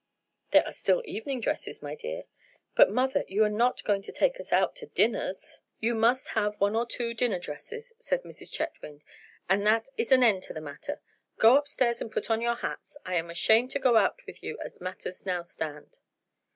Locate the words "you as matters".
14.41-15.23